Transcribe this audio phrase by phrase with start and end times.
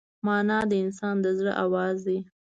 [0.25, 2.19] مانا د انسان د زړه آواز دی.